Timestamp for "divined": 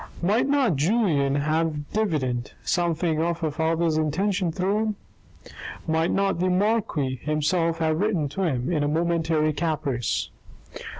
1.93-2.53